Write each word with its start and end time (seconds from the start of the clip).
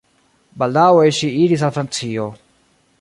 Baldaŭe 0.61 1.11
ŝi 1.17 1.29
iris 1.43 1.67
al 1.69 1.75
Francio. 1.77 2.27